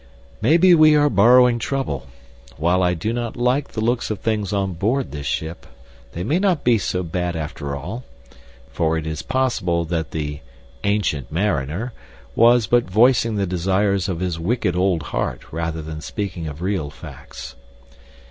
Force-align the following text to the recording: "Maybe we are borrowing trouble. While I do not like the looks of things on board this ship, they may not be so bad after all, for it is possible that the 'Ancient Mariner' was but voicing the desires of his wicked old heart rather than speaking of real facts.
"Maybe 0.41 0.73
we 0.73 0.95
are 0.95 1.11
borrowing 1.11 1.59
trouble. 1.59 2.07
While 2.57 2.81
I 2.81 2.95
do 2.95 3.13
not 3.13 3.35
like 3.37 3.67
the 3.73 3.81
looks 3.81 4.09
of 4.09 4.19
things 4.19 4.51
on 4.51 4.73
board 4.73 5.11
this 5.11 5.27
ship, 5.27 5.67
they 6.13 6.23
may 6.23 6.39
not 6.39 6.63
be 6.63 6.79
so 6.79 7.03
bad 7.03 7.35
after 7.35 7.75
all, 7.75 8.03
for 8.71 8.97
it 8.97 9.05
is 9.05 9.21
possible 9.21 9.85
that 9.85 10.09
the 10.09 10.39
'Ancient 10.83 11.31
Mariner' 11.31 11.93
was 12.35 12.65
but 12.65 12.89
voicing 12.89 13.35
the 13.35 13.45
desires 13.45 14.09
of 14.09 14.21
his 14.21 14.39
wicked 14.39 14.75
old 14.75 15.03
heart 15.13 15.53
rather 15.53 15.83
than 15.83 16.01
speaking 16.01 16.47
of 16.47 16.63
real 16.63 16.89
facts. 16.89 17.53